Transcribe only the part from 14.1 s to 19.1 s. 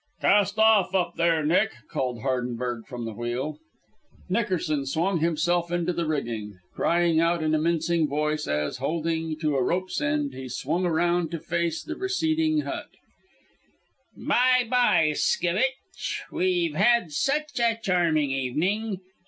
"By bye skevitch. We've had such a charming evening.